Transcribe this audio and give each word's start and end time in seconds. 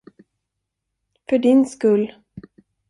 För 1.29 1.37
din 1.39 1.65
skull. 1.65 2.13